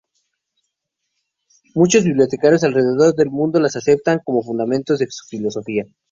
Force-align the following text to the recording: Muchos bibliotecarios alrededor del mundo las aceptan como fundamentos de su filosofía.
Muchos 1.75 2.03
bibliotecarios 2.05 2.63
alrededor 2.63 3.13
del 3.13 3.29
mundo 3.29 3.59
las 3.59 3.75
aceptan 3.75 4.19
como 4.25 4.41
fundamentos 4.41 4.97
de 4.97 5.05
su 5.11 5.27
filosofía. 5.29 5.85